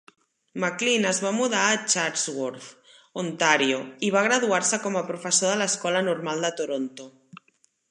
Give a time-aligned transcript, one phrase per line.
[0.61, 2.71] Maclean es va mudar a Chatsworth,
[3.25, 7.11] Ontàrio i va graduar-se com a professor de l'escola normal de Toronto.